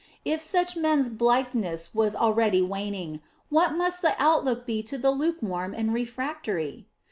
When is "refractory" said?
5.93-6.87